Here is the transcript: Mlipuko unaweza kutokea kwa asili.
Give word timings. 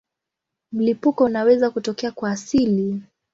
Mlipuko 0.71 1.23
unaweza 1.23 1.71
kutokea 1.71 2.11
kwa 2.11 2.31
asili. 2.31 3.01